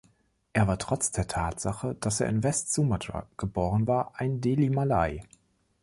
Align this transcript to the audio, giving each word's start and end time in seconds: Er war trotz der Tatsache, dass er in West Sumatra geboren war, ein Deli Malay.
Er 0.53 0.67
war 0.67 0.79
trotz 0.79 1.11
der 1.11 1.27
Tatsache, 1.27 1.93
dass 1.99 2.21
er 2.21 2.27
in 2.27 2.41
West 2.41 2.73
Sumatra 2.73 3.27
geboren 3.37 3.85
war, 3.85 4.13
ein 4.15 4.41
Deli 4.41 4.71
Malay. 4.71 5.21